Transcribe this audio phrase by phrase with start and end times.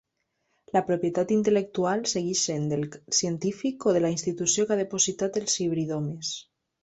[0.75, 5.61] La propietat intel·lectual segueix sent del científic o de la institució que ha depositat els
[5.67, 6.33] hibridomes.